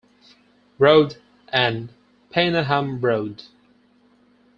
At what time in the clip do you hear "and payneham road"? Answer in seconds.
1.49-3.43